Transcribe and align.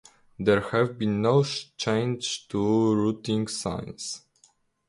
There 0.39 0.61
have 0.71 0.97
been 0.97 1.21
no 1.21 1.43
changes 1.43 2.39
to 2.49 2.57
the 2.59 2.95
routing 2.99 3.47
since. 3.47 4.23